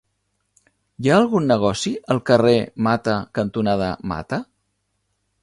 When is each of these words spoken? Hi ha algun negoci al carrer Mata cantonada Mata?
Hi 1.03 1.11
ha 1.11 1.19
algun 1.23 1.45
negoci 1.51 1.93
al 2.15 2.23
carrer 2.31 2.55
Mata 2.89 3.19
cantonada 3.41 3.93
Mata? 4.15 4.43